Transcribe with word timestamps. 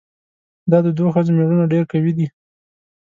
دا 0.71 0.77
د 0.85 0.87
دوو 0.97 1.13
ښځو 1.15 1.31
ميړونه 1.37 1.65
ډېر 1.73 1.83
قوي 1.91 2.13
دي؟ 2.17 2.27